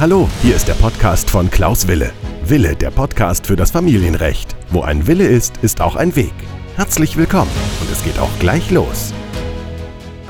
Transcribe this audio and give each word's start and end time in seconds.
Hallo, 0.00 0.28
hier 0.42 0.54
ist 0.54 0.68
der 0.68 0.74
Podcast 0.74 1.28
von 1.28 1.50
Klaus 1.50 1.88
Wille. 1.88 2.12
Wille, 2.44 2.76
der 2.76 2.92
Podcast 2.92 3.48
für 3.48 3.56
das 3.56 3.72
Familienrecht. 3.72 4.54
Wo 4.70 4.82
ein 4.82 5.08
Wille 5.08 5.26
ist, 5.26 5.56
ist 5.56 5.80
auch 5.80 5.96
ein 5.96 6.14
Weg. 6.14 6.32
Herzlich 6.76 7.16
willkommen 7.16 7.50
und 7.80 7.90
es 7.90 8.04
geht 8.04 8.16
auch 8.20 8.30
gleich 8.38 8.70
los. 8.70 9.12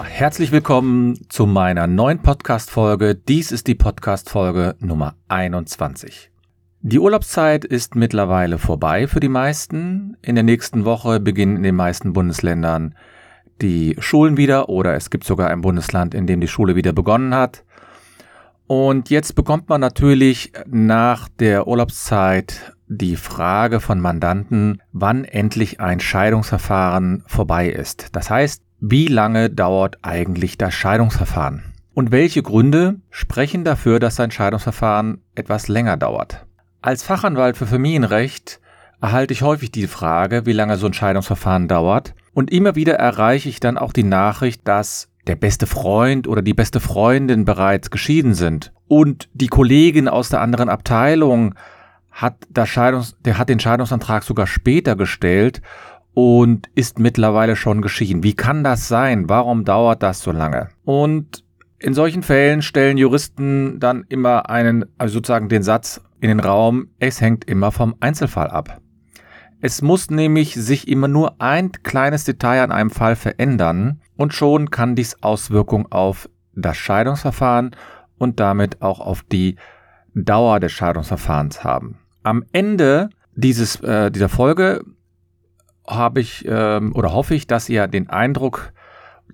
Herzlich 0.03 0.53
willkommen 0.53 1.19
zu 1.29 1.45
meiner 1.45 1.87
neuen 1.87 2.23
Podcast-Folge. 2.23 3.15
Dies 3.15 3.53
ist 3.53 3.67
die 3.67 3.75
Podcast-Folge 3.75 4.75
Nummer 4.81 5.17
21. 5.29 6.31
Die 6.81 6.99
Urlaubszeit 6.99 7.67
ist 7.67 7.95
mittlerweile 7.95 8.57
vorbei 8.57 9.07
für 9.07 9.21
die 9.21 9.29
meisten. 9.29 10.17
In 10.23 10.35
der 10.35 10.45
nächsten 10.45 10.87
Woche 10.87 11.21
beginnen 11.21 11.57
in 11.59 11.63
den 11.63 11.77
meisten 11.77 12.15
Bundesländern 12.15 12.95
die 13.61 13.97
Schulen 13.99 14.39
wieder 14.39 14.71
oder 14.71 14.95
es 14.95 15.11
gibt 15.11 15.25
sogar 15.25 15.51
ein 15.51 15.61
Bundesland, 15.61 16.15
in 16.15 16.27
dem 16.27 16.41
die 16.41 16.49
Schule 16.49 16.75
wieder 16.75 16.95
begonnen 16.95 17.35
hat. 17.35 17.65
Und 18.69 19.09
jetzt 19.09 19.35
bekommt 19.35 19.71
man 19.71 19.81
natürlich 19.81 20.53
nach 20.67 21.29
der 21.41 21.67
Urlaubszeit 21.67 22.75
die 22.87 23.17
Frage 23.17 23.81
von 23.81 23.99
Mandanten, 23.99 24.83
wann 24.93 25.25
endlich 25.25 25.81
ein 25.81 26.01
Scheidungsverfahren 26.01 27.25
vorbei 27.27 27.71
ist. 27.71 28.09
Das 28.13 28.29
heißt, 28.29 28.63
wie 28.79 29.07
lange 29.07 29.49
dauert 29.49 29.97
eigentlich 30.03 30.59
das 30.59 30.75
Scheidungsverfahren? 30.75 31.73
Und 31.95 32.13
welche 32.13 32.43
Gründe 32.43 32.97
sprechen 33.11 33.65
dafür, 33.65 34.01
dass 34.01 34.21
ein 34.21 34.31
Scheidungsverfahren 34.31 35.23
etwas 35.35 35.69
länger 35.69 35.97
dauert? 35.97 36.45
Als 36.83 37.03
Fachanwalt 37.03 37.57
für 37.57 37.67
Familienrecht 37.67 38.61
erhalte 39.01 39.33
ich 39.33 39.41
häufig 39.41 39.73
die 39.73 39.87
Frage, 39.87 40.45
wie 40.45 40.53
lange 40.53 40.77
so 40.77 40.87
ein 40.87 40.93
Scheidungsverfahren 40.93 41.69
dauert. 41.69 42.15
Und 42.35 42.53
immer 42.53 42.75
wieder 42.75 42.97
erreiche 42.97 43.49
ich 43.49 43.61
dann 43.61 43.79
auch 43.79 43.95
die 43.95 44.05
Nachricht, 44.05 44.69
dass 44.69 45.09
der 45.29 45.37
beste 45.37 45.67
Freund 45.67 46.27
oder 46.27 46.43
die 46.43 46.55
beste 46.55 46.81
Freundin 46.81 47.45
bereits 47.45 47.91
geschieden 47.91 48.35
sind 48.35 48.73
und 48.89 49.29
die 49.35 49.47
Kollegin 49.47 50.09
aus 50.09 50.31
der 50.31 50.41
anderen 50.41 50.69
Abteilung 50.69 51.55
hat, 52.11 52.37
das 52.51 52.69
Scheidungs 52.69 53.17
der 53.25 53.39
hat 53.39 53.49
den 53.49 53.61
Scheidungsantrag 53.61 54.25
sogar 54.25 54.47
später 54.47 54.97
gestellt 54.97 55.63
und 56.15 56.69
ist 56.75 56.99
mittlerweile 56.99 57.55
schon 57.55 57.81
geschieden. 57.81 58.25
Wie 58.25 58.35
kann 58.35 58.65
das 58.65 58.89
sein? 58.89 59.29
Warum 59.29 59.65
dauert 59.65 60.03
das 60.03 60.21
so 60.21 60.33
lange? 60.33 60.69
Und 60.85 61.45
in 61.79 61.95
solchen 61.95 62.25
Fällen 62.25 62.63
stellen 62.63 62.99
Juristen 62.99 63.79
dann 63.79 64.05
immer 64.09 64.51
einen, 64.51 64.85
also 64.99 65.15
sozusagen 65.15 65.49
den 65.49 65.63
Satz 65.63 66.01
in 66.21 66.29
den 66.29 66.41
Raum, 66.41 66.89
es 66.99 67.21
hängt 67.21 67.45
immer 67.45 67.71
vom 67.71 67.95
Einzelfall 68.01 68.49
ab. 68.49 68.81
Es 69.61 69.83
muss 69.83 70.09
nämlich 70.11 70.55
sich 70.55 70.87
immer 70.87 71.09
nur 71.09 71.41
ein 71.41 71.73
kleines 71.73 72.25
Detail 72.25 72.63
an 72.63 72.71
einem 72.71 72.91
Fall 72.91 73.17
verändern 73.17 74.01
und 74.17 74.33
schon 74.33 74.71
kann 74.71 74.95
dies 74.95 75.23
Auswirkungen 75.23 75.87
auf 75.91 76.29
das 76.55 76.77
Scheidungsverfahren 76.77 77.75
und 78.19 78.39
damit 78.39 78.83
auch 78.83 79.01
auf 79.01 79.23
die 79.23 79.57
Dauer 80.15 80.61
des 80.61 80.73
Scheidungsverfahrens 80.73 81.65
haben. 81.65 81.99
Am 82.23 82.45
Ende 82.53 83.11
dieses, 83.35 83.81
äh, 83.81 84.11
dieser 84.11 84.29
Folge 84.29 84.85
habe 85.87 86.21
ich 86.21 86.45
ähm, 86.47 86.95
oder 86.95 87.13
hoffe 87.13 87.35
ich, 87.35 87.47
dass 87.47 87.69
ihr 87.69 87.89
den 87.89 88.11
Eindruck, 88.11 88.73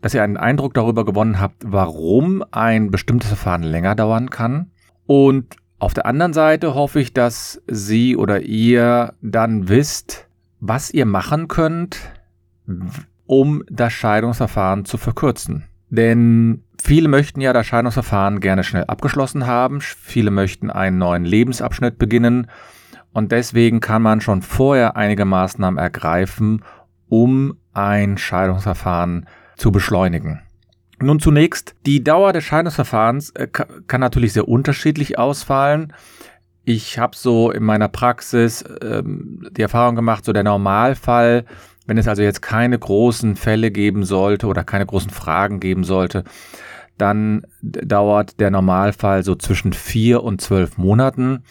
dass 0.00 0.14
ihr 0.14 0.22
einen 0.22 0.36
Eindruck 0.36 0.72
darüber 0.74 1.04
gewonnen 1.04 1.40
habt, 1.40 1.62
warum 1.66 2.44
ein 2.50 2.90
bestimmtes 2.90 3.28
Verfahren 3.28 3.62
länger 3.62 3.94
dauern 3.94 4.30
kann. 4.30 4.70
Und 5.06 5.56
auf 5.78 5.94
der 5.94 6.06
anderen 6.06 6.32
Seite 6.32 6.74
hoffe 6.74 7.00
ich, 7.00 7.12
dass 7.12 7.62
Sie 7.66 8.16
oder 8.16 8.40
ihr 8.40 9.14
dann 9.20 9.68
wisst, 9.68 10.28
was 10.60 10.90
ihr 10.90 11.04
machen 11.04 11.48
könnt, 11.48 11.98
um 13.26 13.62
das 13.68 13.92
Scheidungsverfahren 13.92 14.84
zu 14.84 14.96
verkürzen. 14.96 15.64
Denn 15.90 16.64
viele 16.82 17.08
möchten 17.08 17.40
ja 17.40 17.52
das 17.52 17.66
Scheidungsverfahren 17.66 18.40
gerne 18.40 18.64
schnell 18.64 18.84
abgeschlossen 18.84 19.46
haben, 19.46 19.80
viele 19.80 20.30
möchten 20.30 20.70
einen 20.70 20.98
neuen 20.98 21.24
Lebensabschnitt 21.24 21.98
beginnen 21.98 22.48
und 23.12 23.30
deswegen 23.30 23.80
kann 23.80 24.02
man 24.02 24.20
schon 24.20 24.42
vorher 24.42 24.96
einige 24.96 25.24
Maßnahmen 25.24 25.78
ergreifen, 25.78 26.62
um 27.08 27.56
ein 27.72 28.18
Scheidungsverfahren 28.18 29.26
zu 29.56 29.70
beschleunigen. 29.70 30.43
Nun 31.04 31.20
zunächst, 31.20 31.74
die 31.84 32.02
Dauer 32.02 32.32
des 32.32 32.44
Scheidungsverfahrens 32.44 33.30
äh, 33.30 33.46
kann 33.46 34.00
natürlich 34.00 34.32
sehr 34.32 34.48
unterschiedlich 34.48 35.18
ausfallen. 35.18 35.92
Ich 36.64 36.98
habe 36.98 37.14
so 37.14 37.50
in 37.50 37.62
meiner 37.62 37.88
Praxis 37.88 38.64
ähm, 38.80 39.46
die 39.52 39.62
Erfahrung 39.62 39.96
gemacht, 39.96 40.24
so 40.24 40.32
der 40.32 40.44
Normalfall, 40.44 41.44
wenn 41.86 41.98
es 41.98 42.08
also 42.08 42.22
jetzt 42.22 42.40
keine 42.40 42.78
großen 42.78 43.36
Fälle 43.36 43.70
geben 43.70 44.04
sollte 44.04 44.46
oder 44.46 44.64
keine 44.64 44.86
großen 44.86 45.10
Fragen 45.10 45.60
geben 45.60 45.84
sollte, 45.84 46.24
dann 46.96 47.46
dauert 47.60 48.40
der 48.40 48.50
Normalfall 48.50 49.24
so 49.24 49.34
zwischen 49.34 49.74
vier 49.74 50.22
und 50.22 50.40
zwölf 50.40 50.78
Monaten. 50.78 51.42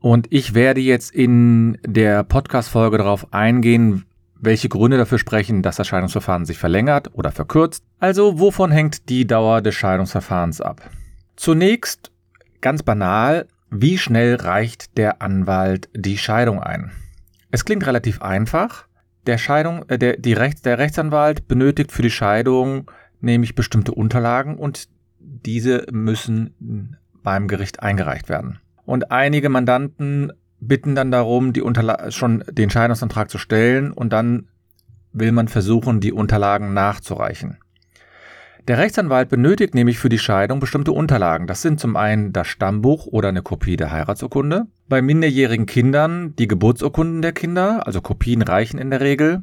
Und 0.00 0.28
ich 0.30 0.54
werde 0.54 0.80
jetzt 0.80 1.12
in 1.12 1.76
der 1.84 2.24
Podcast-Folge 2.24 2.96
darauf 2.96 3.34
eingehen, 3.34 4.06
welche 4.40 4.68
Gründe 4.68 4.96
dafür 4.96 5.18
sprechen, 5.18 5.62
dass 5.62 5.76
das 5.76 5.86
Scheidungsverfahren 5.88 6.44
sich 6.44 6.58
verlängert 6.58 7.10
oder 7.12 7.30
verkürzt. 7.30 7.84
Also 7.98 8.38
wovon 8.38 8.70
hängt 8.70 9.08
die 9.08 9.26
Dauer 9.26 9.60
des 9.60 9.74
Scheidungsverfahrens 9.74 10.60
ab? 10.60 10.88
Zunächst, 11.36 12.10
ganz 12.60 12.82
banal, 12.82 13.46
wie 13.70 13.98
schnell 13.98 14.36
reicht 14.36 14.96
der 14.96 15.22
Anwalt 15.22 15.88
die 15.94 16.18
Scheidung 16.18 16.60
ein? 16.60 16.90
Es 17.50 17.64
klingt 17.64 17.86
relativ 17.86 18.22
einfach. 18.22 18.86
Der, 19.26 19.38
Scheidung, 19.38 19.84
äh, 19.88 19.98
der, 19.98 20.16
die 20.16 20.32
Rechts, 20.32 20.62
der 20.62 20.78
Rechtsanwalt 20.78 21.46
benötigt 21.46 21.92
für 21.92 22.02
die 22.02 22.10
Scheidung 22.10 22.90
nämlich 23.20 23.54
bestimmte 23.54 23.92
Unterlagen 23.92 24.56
und 24.56 24.88
diese 25.18 25.86
müssen 25.90 26.96
beim 27.22 27.48
Gericht 27.48 27.82
eingereicht 27.82 28.28
werden. 28.28 28.60
Und 28.86 29.10
einige 29.10 29.48
Mandanten 29.50 30.32
bitten 30.60 30.94
dann 30.94 31.10
darum, 31.10 31.52
die 31.52 31.62
Unterla 31.62 32.10
schon 32.10 32.44
den 32.50 32.70
Scheidungsantrag 32.70 33.30
zu 33.30 33.38
stellen 33.38 33.92
und 33.92 34.12
dann 34.12 34.48
will 35.12 35.32
man 35.32 35.48
versuchen, 35.48 36.00
die 36.00 36.12
Unterlagen 36.12 36.72
nachzureichen. 36.74 37.58
Der 38.68 38.78
Rechtsanwalt 38.78 39.30
benötigt 39.30 39.74
nämlich 39.74 39.98
für 39.98 40.10
die 40.10 40.18
Scheidung 40.18 40.60
bestimmte 40.60 40.92
Unterlagen. 40.92 41.46
Das 41.46 41.62
sind 41.62 41.80
zum 41.80 41.96
einen 41.96 42.32
das 42.32 42.46
Stammbuch 42.46 43.06
oder 43.06 43.30
eine 43.30 43.42
Kopie 43.42 43.76
der 43.76 43.90
Heiratsurkunde. 43.90 44.66
Bei 44.88 45.02
minderjährigen 45.02 45.66
Kindern 45.66 46.36
die 46.36 46.46
Geburtsurkunden 46.46 47.22
der 47.22 47.32
Kinder, 47.32 47.86
also 47.86 48.00
Kopien 48.00 48.42
reichen 48.42 48.78
in 48.78 48.90
der 48.90 49.00
Regel. 49.00 49.42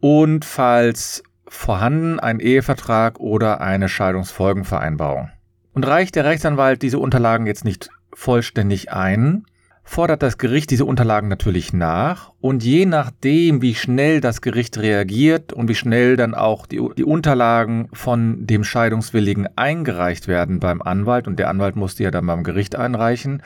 Und 0.00 0.44
falls 0.44 1.22
vorhanden 1.46 2.20
ein 2.20 2.40
Ehevertrag 2.40 3.18
oder 3.20 3.60
eine 3.60 3.88
Scheidungsfolgenvereinbarung. 3.88 5.30
Und 5.72 5.86
reicht 5.86 6.16
der 6.16 6.24
Rechtsanwalt 6.24 6.82
diese 6.82 6.98
Unterlagen 6.98 7.46
jetzt 7.46 7.64
nicht 7.64 7.88
vollständig 8.12 8.92
ein, 8.92 9.44
fordert 9.88 10.22
das 10.22 10.36
Gericht 10.36 10.70
diese 10.70 10.84
Unterlagen 10.84 11.28
natürlich 11.28 11.72
nach 11.72 12.32
und 12.42 12.62
je 12.62 12.84
nachdem, 12.84 13.62
wie 13.62 13.74
schnell 13.74 14.20
das 14.20 14.42
Gericht 14.42 14.76
reagiert 14.76 15.54
und 15.54 15.68
wie 15.68 15.74
schnell 15.74 16.18
dann 16.18 16.34
auch 16.34 16.66
die, 16.66 16.80
die, 16.96 17.04
Unterlagen 17.04 17.88
von 17.94 18.46
dem 18.46 18.64
Scheidungswilligen 18.64 19.48
eingereicht 19.56 20.28
werden 20.28 20.60
beim 20.60 20.82
Anwalt 20.82 21.26
und 21.26 21.38
der 21.38 21.48
Anwalt 21.48 21.74
muss 21.74 21.94
die 21.94 22.02
ja 22.02 22.10
dann 22.10 22.26
beim 22.26 22.44
Gericht 22.44 22.76
einreichen, 22.76 23.42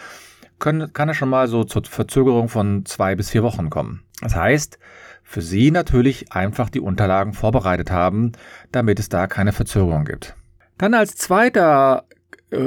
können, 0.59 0.93
kann 0.93 1.09
es 1.09 1.17
schon 1.17 1.29
mal 1.29 1.47
so 1.47 1.63
zur 1.63 1.85
Verzögerung 1.85 2.49
von 2.49 2.85
zwei 2.87 3.15
bis 3.15 3.31
vier 3.31 3.45
Wochen 3.45 3.71
kommen. 3.71 4.03
Das 4.21 4.35
heißt, 4.35 4.81
für 5.23 5.43
Sie 5.43 5.71
natürlich 5.71 6.33
einfach 6.33 6.71
die 6.71 6.81
Unterlagen 6.81 7.35
vorbereitet 7.35 7.93
haben, 7.93 8.33
damit 8.73 8.99
es 8.99 9.09
da 9.09 9.29
keine 9.29 9.53
Verzögerung 9.53 10.05
gibt. 10.05 10.35
Dann 10.77 10.95
als 10.95 11.15
zweiter 11.15 12.05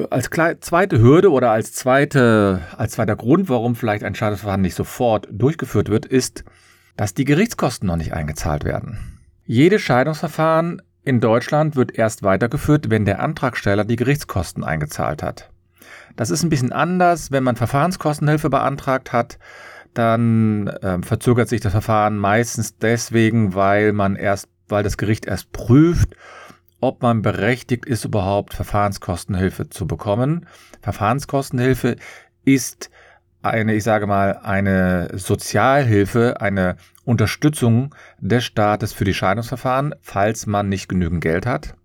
als 0.09 0.29
zweite 0.62 1.00
Hürde 1.00 1.31
oder 1.31 1.51
als, 1.51 1.73
zweite, 1.73 2.62
als 2.75 2.94
zweiter 2.94 3.16
Grund, 3.16 3.50
warum 3.50 3.75
vielleicht 3.75 4.03
ein 4.03 4.16
Scheidungsverfahren 4.16 4.62
nicht 4.62 4.75
sofort 4.75 5.28
durchgeführt 5.31 5.90
wird, 5.90 6.06
ist, 6.06 6.44
dass 6.97 7.13
die 7.13 7.25
Gerichtskosten 7.25 7.88
noch 7.88 7.97
nicht 7.97 8.13
eingezahlt 8.13 8.63
werden. 8.63 9.19
Jedes 9.46 9.82
Scheidungsverfahren 9.82 10.82
in 11.03 11.20
Deutschland 11.20 11.76
wird 11.76 11.97
erst 11.97 12.23
weitergeführt, 12.23 12.90
wenn 12.90 13.05
der 13.05 13.20
Antragsteller 13.20 13.85
die 13.85 13.96
Gerichtskosten 13.96 14.64
eingezahlt 14.64 15.22
hat. 15.22 15.49
Das 16.16 16.31
ist 16.31 16.43
ein 16.43 16.49
bisschen 16.49 16.72
anders, 16.72 17.31
wenn 17.31 17.43
man 17.43 17.55
Verfahrenskostenhilfe 17.55 18.49
beantragt 18.49 19.14
hat, 19.14 19.38
dann 19.93 20.67
äh, 20.67 20.99
verzögert 21.02 21.47
sich 21.47 21.61
das 21.61 21.72
Verfahren 21.72 22.17
meistens 22.17 22.78
deswegen, 22.78 23.53
weil 23.53 23.93
man 23.93 24.16
erst, 24.16 24.49
weil 24.67 24.84
das 24.84 24.97
Gericht 24.97 25.26
erst 25.26 25.52
prüft, 25.52 26.16
ob 26.79 27.01
man 27.01 27.22
berechtigt 27.22 27.85
ist, 27.85 28.05
überhaupt 28.05 28.53
Verfahrenskostenhilfe 28.53 29.69
zu 29.69 29.87
bekommen. 29.87 30.45
Verfahrenskostenhilfe 30.81 31.95
ist 32.43 32.89
eine, 33.41 33.75
ich 33.75 33.83
sage 33.83 34.07
mal, 34.07 34.39
eine 34.43 35.09
Sozialhilfe, 35.13 36.41
eine 36.41 36.77
Unterstützung 37.03 37.93
des 38.19 38.43
Staates 38.43 38.93
für 38.93 39.05
die 39.05 39.13
Scheidungsverfahren, 39.13 39.93
falls 40.01 40.47
man 40.47 40.69
nicht 40.69 40.89
genügend 40.89 41.22
Geld 41.22 41.45
hat. 41.45 41.75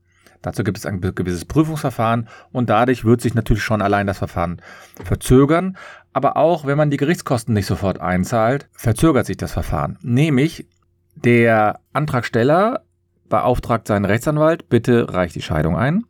Dazu 0.43 0.65
gibt 0.65 0.79
es 0.79 0.87
ein 0.87 1.01
gewisses 1.03 1.45
Prüfungsverfahren 1.45 2.29
und 2.51 2.71
dadurch 2.71 3.05
wird 3.05 3.21
sich 3.21 3.35
natürlich 3.35 3.63
schon 3.63 3.83
allein 3.83 4.07
das 4.07 4.19
Verfahren 4.19 4.63
verzögern. 5.05 5.77
Aber 6.15 6.39
auch 6.39 6.65
wenn 6.65 6.79
man 6.79 6.91
die 6.91 6.97
Gerichtskosten 6.97 7.53
nicht 7.53 7.67
sofort 7.67 8.01
einzahlt, 8.01 8.69
verzögert 8.73 9.27
sich 9.27 9.37
das 9.37 9.53
Verfahren. 9.53 9.99
Nämlich 10.01 10.67
der 11.15 11.81
Antragsteller 11.93 12.85
beauftragt 13.31 13.89
seinen 13.89 14.05
Rechtsanwalt, 14.05 14.69
bitte 14.69 15.15
reicht 15.15 15.35
die 15.35 15.43
Scheidung 15.43 15.77
ein. 15.77 16.05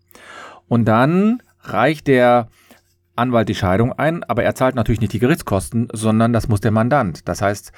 Und 0.67 0.87
dann 0.87 1.43
reicht 1.61 2.09
der 2.09 2.49
Anwalt 3.15 3.49
die 3.49 3.55
Scheidung 3.55 3.93
ein, 3.93 4.25
aber 4.25 4.43
er 4.43 4.55
zahlt 4.55 4.75
natürlich 4.75 5.01
nicht 5.01 5.13
die 5.13 5.19
Gerichtskosten, 5.21 5.89
sondern 5.93 6.33
das 6.33 6.49
muss 6.49 6.61
der 6.61 6.71
Mandant. 6.73 7.29
Das 7.29 7.43
heißt, 7.43 7.73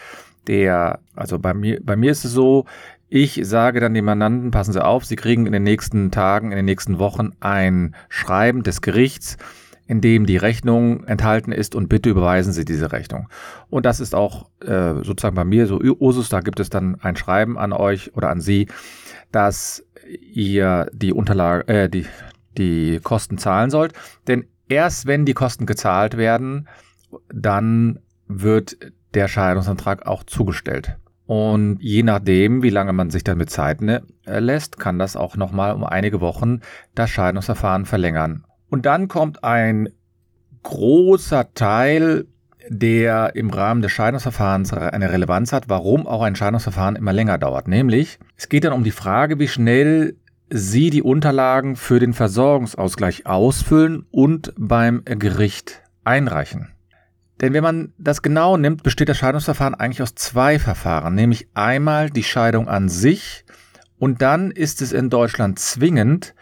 der, 0.46 1.00
also 1.14 1.38
bei 1.38 1.52
mir, 1.52 1.80
bei 1.82 1.96
mir 1.96 2.12
ist 2.12 2.24
es 2.24 2.32
so, 2.32 2.64
ich 3.08 3.40
sage 3.42 3.80
dann 3.80 3.92
dem 3.92 4.06
Mandanten, 4.06 4.50
passen 4.50 4.72
Sie 4.72 4.82
auf, 4.82 5.04
Sie 5.04 5.16
kriegen 5.16 5.44
in 5.44 5.52
den 5.52 5.64
nächsten 5.64 6.10
Tagen, 6.10 6.50
in 6.50 6.56
den 6.56 6.64
nächsten 6.64 6.98
Wochen 6.98 7.32
ein 7.40 7.94
Schreiben 8.08 8.62
des 8.62 8.80
Gerichts, 8.80 9.36
in 9.92 10.00
dem 10.00 10.24
die 10.24 10.38
Rechnung 10.38 11.04
enthalten 11.04 11.52
ist 11.52 11.74
und 11.74 11.90
bitte 11.90 12.08
überweisen 12.08 12.54
Sie 12.54 12.64
diese 12.64 12.92
Rechnung. 12.92 13.28
Und 13.68 13.84
das 13.84 14.00
ist 14.00 14.14
auch 14.14 14.48
äh, 14.60 14.94
sozusagen 15.02 15.36
bei 15.36 15.44
mir 15.44 15.66
so 15.66 15.78
Usus, 15.80 16.30
da 16.30 16.40
gibt 16.40 16.60
es 16.60 16.70
dann 16.70 16.98
ein 17.02 17.14
Schreiben 17.14 17.58
an 17.58 17.74
euch 17.74 18.16
oder 18.16 18.30
an 18.30 18.40
Sie, 18.40 18.68
dass 19.32 19.84
ihr 20.32 20.88
die 20.94 21.12
Unterlage, 21.12 21.68
äh, 21.68 21.88
die, 21.90 22.06
die 22.56 23.00
Kosten 23.02 23.36
zahlen 23.36 23.68
sollt. 23.68 23.92
Denn 24.28 24.46
erst 24.66 25.04
wenn 25.06 25.26
die 25.26 25.34
Kosten 25.34 25.66
gezahlt 25.66 26.16
werden, 26.16 26.68
dann 27.28 27.98
wird 28.28 28.78
der 29.12 29.28
Scheidungsantrag 29.28 30.06
auch 30.06 30.24
zugestellt. 30.24 30.96
Und 31.26 31.82
je 31.82 32.02
nachdem, 32.02 32.62
wie 32.62 32.70
lange 32.70 32.94
man 32.94 33.10
sich 33.10 33.24
damit 33.24 33.50
Zeit 33.50 33.82
ne, 33.82 34.02
lässt, 34.24 34.78
kann 34.78 34.98
das 34.98 35.16
auch 35.16 35.36
nochmal 35.36 35.74
um 35.74 35.84
einige 35.84 36.22
Wochen 36.22 36.60
das 36.94 37.10
Scheidungsverfahren 37.10 37.84
verlängern. 37.84 38.44
Und 38.72 38.86
dann 38.86 39.06
kommt 39.06 39.44
ein 39.44 39.90
großer 40.62 41.52
Teil, 41.52 42.24
der 42.70 43.36
im 43.36 43.50
Rahmen 43.50 43.82
des 43.82 43.92
Scheidungsverfahrens 43.92 44.72
eine 44.72 45.12
Relevanz 45.12 45.52
hat, 45.52 45.68
warum 45.68 46.06
auch 46.06 46.22
ein 46.22 46.36
Scheidungsverfahren 46.36 46.96
immer 46.96 47.12
länger 47.12 47.36
dauert. 47.36 47.68
Nämlich, 47.68 48.18
es 48.34 48.48
geht 48.48 48.64
dann 48.64 48.72
um 48.72 48.82
die 48.82 48.90
Frage, 48.90 49.38
wie 49.38 49.48
schnell 49.48 50.16
Sie 50.48 50.88
die 50.88 51.02
Unterlagen 51.02 51.76
für 51.76 52.00
den 52.00 52.14
Versorgungsausgleich 52.14 53.26
ausfüllen 53.26 54.06
und 54.10 54.54
beim 54.56 55.02
Gericht 55.04 55.82
einreichen. 56.04 56.68
Denn 57.42 57.52
wenn 57.52 57.62
man 57.62 57.92
das 57.98 58.22
genau 58.22 58.56
nimmt, 58.56 58.84
besteht 58.84 59.10
das 59.10 59.18
Scheidungsverfahren 59.18 59.74
eigentlich 59.74 60.00
aus 60.00 60.14
zwei 60.14 60.58
Verfahren, 60.58 61.14
nämlich 61.14 61.46
einmal 61.52 62.08
die 62.08 62.24
Scheidung 62.24 62.68
an 62.68 62.88
sich 62.88 63.44
und 63.98 64.22
dann 64.22 64.50
ist 64.50 64.80
es 64.80 64.92
in 64.92 65.10
Deutschland 65.10 65.58
zwingend, 65.58 66.34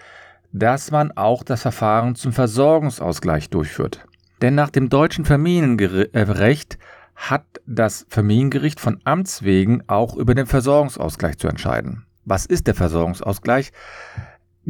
dass 0.53 0.91
man 0.91 1.13
auch 1.13 1.43
das 1.43 1.63
Verfahren 1.63 2.15
zum 2.15 2.33
Versorgungsausgleich 2.33 3.51
durchführt. 3.51 4.05
Denn 4.43 4.55
nach 4.55 4.71
dem 4.71 4.89
deutschen 4.89 5.25
Familienrecht 5.25 6.79
hat 7.15 7.45
das 7.67 8.07
Familiengericht 8.09 8.81
von 8.81 9.01
Amts 9.05 9.43
wegen 9.43 9.83
auch 9.87 10.17
über 10.17 10.35
den 10.35 10.47
Versorgungsausgleich 10.47 11.39
zu 11.39 11.49
entscheiden. 11.49 12.07
Was 12.25 12.47
ist 12.47 12.67
der 12.67 12.75
Versorgungsausgleich? 12.75 13.73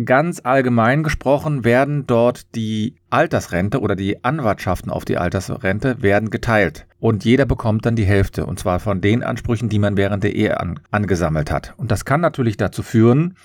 Ganz 0.05 0.41
allgemein 0.45 1.03
gesprochen 1.03 1.65
werden 1.65 2.07
dort 2.07 2.55
die 2.55 2.95
Altersrente 3.11 3.81
oder 3.81 3.97
die 3.97 4.25
Anwartschaften 4.25 4.91
auf 4.91 5.05
die 5.05 5.19
Altersrente 5.19 6.01
werden 6.01 6.31
geteilt. 6.31 6.87
Und 7.01 7.25
jeder 7.25 7.45
bekommt 7.45 7.87
dann 7.87 7.97
die 7.97 8.05
Hälfte. 8.05 8.47
Und 8.47 8.59
zwar 8.59 8.79
von 8.79 9.01
den 9.01 9.23
Ansprüchen, 9.23 9.69
die 9.69 9.81
man 9.81 9.97
während 9.97 10.23
der 10.23 10.35
Ehe 10.35 10.61
an, 10.61 10.81
angesammelt 10.91 11.51
hat. 11.51 11.75
Und 11.77 11.91
das 11.91 12.05
kann 12.05 12.21
natürlich 12.21 12.57
dazu 12.57 12.83
führen, 12.83 13.37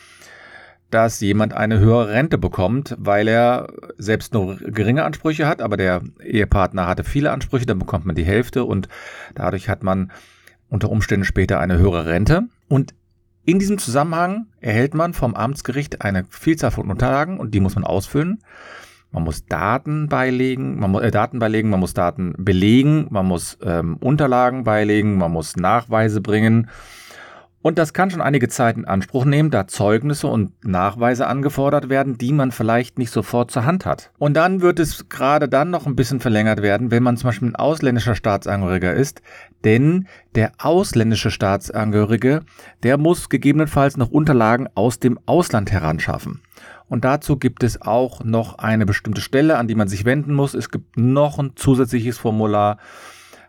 dass 0.92 1.20
jemand 1.20 1.54
eine 1.54 1.80
höhere 1.80 2.10
Rente 2.10 2.38
bekommt, 2.38 2.96
weil 3.00 3.28
er 3.28 3.68
selbst 3.98 4.34
nur 4.34 4.58
geringe 4.58 5.04
Ansprüche 5.04 5.48
hat, 5.48 5.62
aber 5.62 5.78
der 5.78 6.02
Ehepartner 6.24 6.88
hatte 6.88 7.04
viele 7.04 7.32
Ansprüche, 7.32 7.66
dann 7.66 7.80
bekommt 7.80 8.06
man 8.06 8.16
die 8.16 8.26
Hälfte 8.26 8.64
und 8.64 8.88
dadurch 9.34 9.68
hat 9.68 9.84
man 9.84 10.12
unter 10.70 10.90
Umständen 10.90 11.26
später 11.26 11.60
eine 11.60 11.78
höhere 11.78 12.06
Rente. 12.06 12.44
Und 12.68 12.94
in 13.46 13.60
diesem 13.60 13.78
Zusammenhang 13.78 14.48
erhält 14.60 14.94
man 14.94 15.14
vom 15.14 15.36
Amtsgericht 15.36 16.02
eine 16.02 16.26
Vielzahl 16.30 16.72
von 16.72 16.90
Unterlagen 16.90 17.40
und 17.40 17.54
die 17.54 17.60
muss 17.60 17.76
man 17.76 17.84
ausfüllen. 17.84 18.40
Man 19.12 19.24
muss 19.24 19.46
Daten 19.46 20.10
beilegen, 20.10 20.80
man 20.80 20.92
muss 20.92 21.04
äh, 21.04 21.12
Daten 21.12 21.40
beilegen, 21.40 21.70
man 21.70 21.80
muss 21.80 21.94
Daten 21.94 22.34
belegen, 22.38 23.08
man 23.12 23.26
muss 23.26 23.58
ähm, 23.64 23.98
Unterlagen 23.98 24.64
beilegen, 24.66 25.18
man 25.18 25.32
muss 25.32 25.56
Nachweise 25.56 26.22
bringen 26.22 26.70
und 27.66 27.80
das 27.80 27.94
kann 27.94 28.12
schon 28.12 28.22
einige 28.22 28.48
Zeit 28.48 28.78
in 28.78 28.86
Anspruch 28.86 29.26
nehmen, 29.26 29.50
da 29.50 29.66
Zeugnisse 29.66 30.28
und 30.28 30.52
Nachweise 30.64 31.26
angefordert 31.26 31.90
werden, 31.90 32.16
die 32.16 32.32
man 32.32 32.52
vielleicht 32.52 33.00
nicht 33.00 33.10
sofort 33.10 33.50
zur 33.50 33.66
Hand 33.66 33.88
hat. 33.88 34.12
Und 34.20 34.36
dann 34.36 34.62
wird 34.62 34.80
es 34.80 35.10
gerade 35.10 35.50
dann 35.50 35.72
noch 35.72 35.88
ein 35.88 35.96
bisschen 35.96 36.20
verlängert 36.20 36.62
werden, 36.62 36.92
wenn 36.92 37.02
man 37.02 37.18
zum 37.18 37.30
Beispiel 37.30 37.48
ein 37.48 37.56
ausländischer 37.56 38.14
Staatsangehöriger 38.14 38.94
ist, 38.94 39.24
denn 39.64 40.08
der 40.36 40.52
ausländische 40.60 41.32
Staatsangehörige, 41.32 42.42
der 42.84 43.00
muss 43.00 43.30
gegebenenfalls 43.30 43.98
noch 43.98 44.12
Unterlagen 44.12 44.70
aus 44.76 45.00
dem 45.00 45.20
Ausland 45.26 45.72
heranschaffen. 45.72 46.42
Und 46.88 47.04
dazu 47.04 47.36
gibt 47.36 47.64
es 47.64 47.82
auch 47.82 48.24
noch 48.24 48.60
eine 48.60 48.86
bestimmte 48.86 49.22
Stelle, 49.22 49.58
an 49.58 49.68
die 49.68 49.74
man 49.74 49.88
sich 49.88 50.06
wenden 50.06 50.36
muss. 50.36 50.54
Es 50.54 50.70
gibt 50.70 51.00
noch 51.00 51.40
ein 51.40 51.54
zusätzliches 51.56 52.20
Formular. 52.20 52.78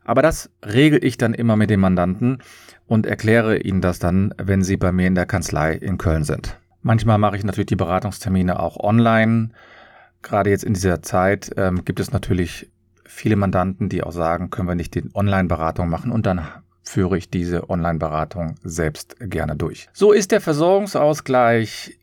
Aber 0.06 0.22
das 0.22 0.50
regel 0.64 1.04
ich 1.04 1.18
dann 1.18 1.34
immer 1.34 1.56
mit 1.56 1.68
dem 1.68 1.80
Mandanten 1.80 2.38
und 2.86 3.06
erkläre 3.06 3.58
Ihnen 3.58 3.80
das 3.80 3.98
dann, 3.98 4.32
wenn 4.38 4.62
Sie 4.62 4.76
bei 4.76 4.92
mir 4.92 5.08
in 5.08 5.16
der 5.16 5.26
Kanzlei 5.26 5.72
in 5.74 5.98
Köln 5.98 6.22
sind. 6.22 6.56
Manchmal 6.82 7.18
mache 7.18 7.36
ich 7.36 7.42
natürlich 7.42 7.66
die 7.66 7.76
Beratungstermine 7.76 8.60
auch 8.60 8.78
online. 8.78 9.50
Gerade 10.22 10.50
jetzt 10.50 10.62
in 10.62 10.74
dieser 10.74 11.02
Zeit 11.02 11.50
ähm, 11.56 11.84
gibt 11.84 11.98
es 11.98 12.12
natürlich 12.12 12.70
viele 13.04 13.34
Mandanten, 13.34 13.88
die 13.88 14.04
auch 14.04 14.12
sagen, 14.12 14.50
können 14.50 14.68
wir 14.68 14.76
nicht 14.76 14.94
die 14.94 15.02
Online-Beratung 15.12 15.88
machen 15.88 16.12
und 16.12 16.24
dann 16.24 16.46
führe 16.84 17.18
ich 17.18 17.28
diese 17.28 17.68
Online-Beratung 17.68 18.54
selbst 18.62 19.16
gerne 19.18 19.56
durch. 19.56 19.88
So 19.92 20.12
ist 20.12 20.30
der 20.30 20.40
Versorgungsausgleich 20.40 21.98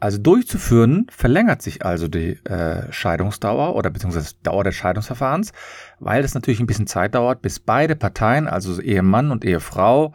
also 0.00 0.18
durchzuführen, 0.18 1.06
verlängert 1.10 1.62
sich 1.62 1.84
also 1.84 2.08
die 2.08 2.38
äh, 2.44 2.92
Scheidungsdauer 2.92 3.74
oder 3.74 3.90
beziehungsweise 3.90 4.34
Dauer 4.42 4.64
des 4.64 4.76
Scheidungsverfahrens, 4.76 5.52
weil 5.98 6.24
es 6.24 6.34
natürlich 6.34 6.60
ein 6.60 6.66
bisschen 6.66 6.86
Zeit 6.86 7.14
dauert, 7.14 7.42
bis 7.42 7.58
beide 7.58 7.96
Parteien, 7.96 8.46
also 8.46 8.80
Ehemann 8.80 9.30
und 9.30 9.44
Ehefrau, 9.44 10.14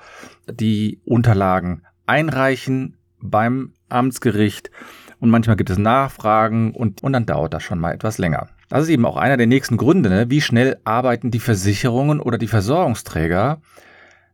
die 0.50 1.02
Unterlagen 1.06 1.84
einreichen 2.06 2.98
beim 3.20 3.74
Amtsgericht. 3.90 4.72
Und 5.20 5.30
manchmal 5.30 5.56
gibt 5.56 5.70
es 5.70 5.78
Nachfragen 5.78 6.72
und, 6.72 7.04
und 7.04 7.14
dann 7.14 7.26
dauert 7.26 7.54
das 7.54 7.64
schon 7.64 7.80
mal 7.80 7.94
etwas 7.94 8.18
länger. 8.18 8.50
Das 8.70 8.84
ist 8.84 8.90
eben 8.90 9.06
auch 9.06 9.18
einer 9.18 9.38
der 9.38 9.48
nächsten 9.48 9.78
Gründe, 9.78 10.10
ne? 10.10 10.30
wie 10.30 10.42
schnell 10.42 10.78
arbeiten 10.84 11.32
die 11.32 11.40
Versicherungen 11.40 12.20
oder 12.20 12.38
die 12.38 12.48
Versorgungsträger, 12.48 13.62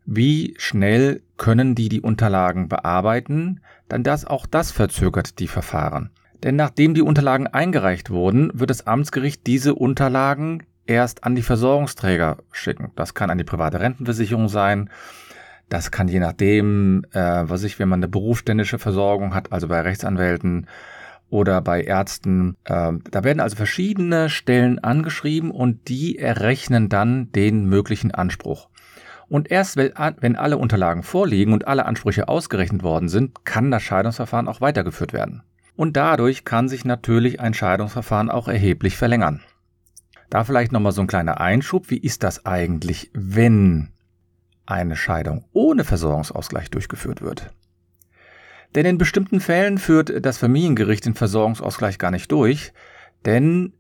wie 0.05 0.55
schnell 0.57 1.21
können 1.39 1.73
die 1.73 1.89
die 1.89 2.01
Unterlagen 2.01 2.69
bearbeiten, 2.69 3.61
dann 3.87 4.03
das 4.03 4.25
auch 4.25 4.45
das 4.45 4.69
verzögert 4.69 5.39
die 5.39 5.47
Verfahren. 5.47 6.11
Denn 6.43 6.55
nachdem 6.55 6.93
die 6.93 7.01
Unterlagen 7.01 7.47
eingereicht 7.47 8.11
wurden, 8.11 8.51
wird 8.53 8.69
das 8.69 8.85
Amtsgericht 8.85 9.47
diese 9.47 9.73
Unterlagen 9.73 10.63
erst 10.85 11.23
an 11.23 11.35
die 11.35 11.41
Versorgungsträger 11.41 12.37
schicken. 12.51 12.91
Das 12.95 13.15
kann 13.15 13.31
an 13.31 13.37
die 13.37 13.43
private 13.43 13.79
Rentenversicherung 13.79 14.47
sein. 14.47 14.89
Das 15.69 15.91
kann 15.91 16.07
je 16.07 16.19
nachdem, 16.19 17.05
äh, 17.11 17.43
was 17.43 17.63
ich, 17.63 17.79
wenn 17.79 17.89
man 17.89 17.99
eine 17.99 18.07
berufsständische 18.07 18.79
Versorgung 18.79 19.33
hat, 19.33 19.51
also 19.51 19.67
bei 19.67 19.81
Rechtsanwälten 19.81 20.67
oder 21.29 21.61
bei 21.61 21.83
Ärzten. 21.83 22.57
Äh, 22.65 22.93
da 23.11 23.23
werden 23.23 23.39
also 23.39 23.55
verschiedene 23.55 24.29
Stellen 24.29 24.79
angeschrieben 24.79 25.51
und 25.51 25.87
die 25.87 26.17
errechnen 26.17 26.89
dann 26.89 27.31
den 27.31 27.65
möglichen 27.65 28.11
Anspruch. 28.11 28.69
Und 29.29 29.51
erst 29.51 29.77
wenn 29.77 30.35
alle 30.35 30.57
Unterlagen 30.57 31.03
vorliegen 31.03 31.53
und 31.53 31.67
alle 31.67 31.85
Ansprüche 31.85 32.27
ausgerechnet 32.27 32.81
worden 32.81 33.09
sind, 33.09 33.45
kann 33.45 33.69
das 33.69 33.83
Scheidungsverfahren 33.83 34.47
auch 34.47 34.59
weitergeführt 34.59 35.13
werden. 35.13 35.43
Und 35.75 35.95
dadurch 35.95 36.43
kann 36.43 36.67
sich 36.67 36.83
natürlich 36.83 37.39
ein 37.39 37.53
Scheidungsverfahren 37.53 38.29
auch 38.29 38.47
erheblich 38.47 38.97
verlängern. 38.97 39.41
Da 40.29 40.43
vielleicht 40.43 40.71
nochmal 40.71 40.91
so 40.91 41.01
ein 41.01 41.07
kleiner 41.07 41.39
Einschub. 41.39 41.89
Wie 41.89 41.97
ist 41.97 42.23
das 42.23 42.45
eigentlich, 42.45 43.11
wenn 43.13 43.89
eine 44.65 44.95
Scheidung 44.95 45.45
ohne 45.53 45.83
Versorgungsausgleich 45.83 46.69
durchgeführt 46.69 47.21
wird? 47.21 47.53
Denn 48.75 48.85
in 48.85 48.97
bestimmten 48.97 49.39
Fällen 49.39 49.77
führt 49.77 50.25
das 50.25 50.37
Familiengericht 50.37 51.05
den 51.05 51.15
Versorgungsausgleich 51.15 51.97
gar 51.97 52.11
nicht 52.11 52.31
durch, 52.31 52.73
denn 53.25 53.73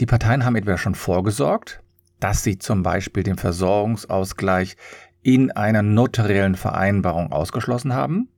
die 0.00 0.06
Parteien 0.06 0.44
haben 0.44 0.56
entweder 0.56 0.78
schon 0.78 0.94
vorgesorgt, 0.96 1.82
dass 2.20 2.42
sie 2.42 2.58
zum 2.58 2.82
Beispiel 2.82 3.22
den 3.22 3.36
Versorgungsausgleich 3.36 4.76
in 5.22 5.50
einer 5.50 5.82
notariellen 5.82 6.54
Vereinbarung 6.54 7.32
ausgeschlossen 7.32 7.94
haben. 7.94 8.28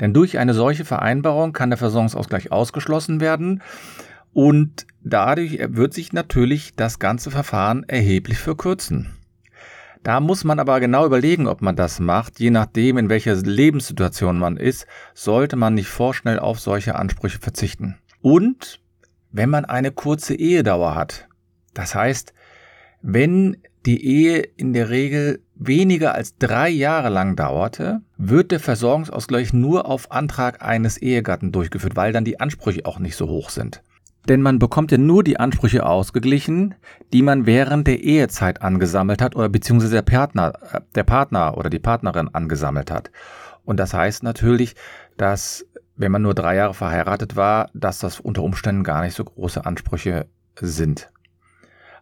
Denn 0.00 0.14
durch 0.14 0.38
eine 0.38 0.54
solche 0.54 0.84
Vereinbarung 0.84 1.52
kann 1.52 1.70
der 1.70 1.78
Versorgungsausgleich 1.78 2.52
ausgeschlossen 2.52 3.20
werden 3.20 3.62
und 4.32 4.86
dadurch 5.02 5.58
wird 5.68 5.94
sich 5.94 6.12
natürlich 6.12 6.74
das 6.74 6.98
ganze 6.98 7.30
Verfahren 7.30 7.84
erheblich 7.88 8.38
verkürzen. 8.38 9.16
Da 10.02 10.20
muss 10.20 10.44
man 10.44 10.58
aber 10.58 10.80
genau 10.80 11.04
überlegen, 11.04 11.46
ob 11.46 11.60
man 11.60 11.76
das 11.76 12.00
macht. 12.00 12.40
Je 12.40 12.50
nachdem, 12.50 12.96
in 12.96 13.10
welcher 13.10 13.34
Lebenssituation 13.34 14.38
man 14.38 14.56
ist, 14.56 14.86
sollte 15.12 15.56
man 15.56 15.74
nicht 15.74 15.88
vorschnell 15.88 16.38
auf 16.38 16.58
solche 16.58 16.94
Ansprüche 16.94 17.38
verzichten. 17.38 17.98
Und 18.22 18.80
wenn 19.30 19.50
man 19.50 19.66
eine 19.66 19.92
kurze 19.92 20.34
Ehedauer 20.34 20.94
hat, 20.94 21.28
das 21.74 21.94
heißt, 21.94 22.32
wenn 23.02 23.56
die 23.86 24.04
Ehe 24.04 24.40
in 24.40 24.72
der 24.72 24.90
Regel 24.90 25.40
weniger 25.54 26.14
als 26.14 26.36
drei 26.36 26.68
Jahre 26.68 27.08
lang 27.08 27.36
dauerte, 27.36 28.00
wird 28.16 28.50
der 28.50 28.60
Versorgungsausgleich 28.60 29.52
nur 29.52 29.86
auf 29.86 30.10
Antrag 30.10 30.62
eines 30.62 30.98
Ehegatten 30.98 31.52
durchgeführt, 31.52 31.96
weil 31.96 32.12
dann 32.12 32.24
die 32.24 32.40
Ansprüche 32.40 32.84
auch 32.84 32.98
nicht 32.98 33.16
so 33.16 33.28
hoch 33.28 33.50
sind. 33.50 33.82
Denn 34.28 34.42
man 34.42 34.58
bekommt 34.58 34.92
ja 34.92 34.98
nur 34.98 35.24
die 35.24 35.40
Ansprüche 35.40 35.86
ausgeglichen, 35.86 36.74
die 37.12 37.22
man 37.22 37.46
während 37.46 37.86
der 37.86 38.00
Ehezeit 38.00 38.60
angesammelt 38.60 39.22
hat 39.22 39.34
oder 39.34 39.48
beziehungsweise 39.48 39.94
der 39.94 40.02
Partner, 40.02 40.52
äh, 40.72 40.80
der 40.94 41.04
Partner 41.04 41.56
oder 41.56 41.70
die 41.70 41.78
Partnerin 41.78 42.28
angesammelt 42.34 42.90
hat. 42.90 43.10
Und 43.64 43.78
das 43.80 43.94
heißt 43.94 44.22
natürlich, 44.22 44.74
dass 45.16 45.66
wenn 45.96 46.12
man 46.12 46.22
nur 46.22 46.34
drei 46.34 46.56
Jahre 46.56 46.74
verheiratet 46.74 47.36
war, 47.36 47.70
dass 47.74 47.98
das 47.98 48.20
unter 48.20 48.42
Umständen 48.42 48.84
gar 48.84 49.02
nicht 49.02 49.14
so 49.14 49.24
große 49.24 49.64
Ansprüche 49.64 50.26
sind. 50.58 51.10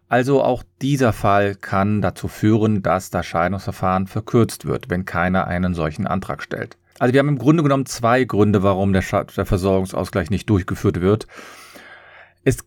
Also 0.09 0.43
auch 0.43 0.62
dieser 0.81 1.12
Fall 1.12 1.55
kann 1.55 2.00
dazu 2.00 2.29
führen, 2.29 2.83
dass 2.83 3.11
das 3.11 3.27
Scheidungsverfahren 3.27 4.07
verkürzt 4.07 4.65
wird, 4.65 4.88
wenn 4.88 5.05
keiner 5.05 5.47
einen 5.47 5.75
solchen 5.75 6.07
Antrag 6.07 6.43
stellt. 6.43 6.79
Also 6.99 7.12
wir 7.12 7.21
haben 7.21 7.29
im 7.29 7.38
Grunde 7.38 7.62
genommen 7.62 7.87
zwei 7.87 8.25
Gründe, 8.25 8.62
warum 8.62 8.93
der, 8.93 9.05
der 9.37 9.47
Versorgungsausgleich 9.47 10.31
nicht 10.31 10.49
durchgeführt 10.49 11.00
wird. 11.00 11.27
Es 12.45 12.65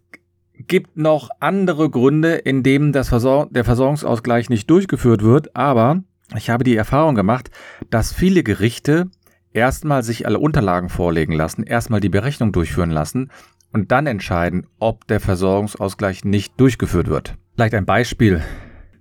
gibt 0.54 0.98
noch 0.98 1.30
andere 1.40 1.90
Gründe, 1.90 2.36
in 2.36 2.62
denen 2.62 2.94
Versor 2.94 3.48
der 3.50 3.66
Versorgungsausgleich 3.66 4.50
nicht 4.50 4.70
durchgeführt 4.70 5.24
wird, 5.24 5.56
aber 5.56 6.04
ich 6.36 6.50
habe 6.50 6.64
die 6.64 6.76
Erfahrung 6.76 7.16
gemacht, 7.16 7.50
dass 7.90 8.14
viele 8.14 8.44
Gerichte 8.44 9.10
erstmal 9.52 10.04
sich 10.04 10.28
alle 10.28 10.40
Unterlagen 10.40 10.90
vorlegen 10.90 11.34
lassen, 11.34 11.64
erstmal 11.64 12.00
die 12.00 12.10
Berechnung 12.10 12.52
durchführen 12.52 12.92
lassen 12.92 13.32
und 13.74 13.92
dann 13.92 14.08
entscheiden, 14.08 14.68
ob 14.80 15.08
der 15.08 15.20
Versorgungsausgleich 15.20 16.24
nicht 16.26 16.60
durchgeführt 16.60 17.08
wird. 17.08 17.36
Vielleicht 17.56 17.74
ein 17.74 17.86
Beispiel. 17.86 18.42